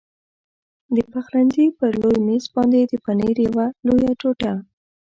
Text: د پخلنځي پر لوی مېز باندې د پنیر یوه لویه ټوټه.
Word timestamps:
د 0.95 0.97
پخلنځي 1.11 1.67
پر 1.77 1.91
لوی 2.01 2.17
مېز 2.27 2.45
باندې 2.55 2.79
د 2.91 2.93
پنیر 3.05 3.37
یوه 3.47 3.65
لویه 3.87 4.13
ټوټه. 4.21 4.53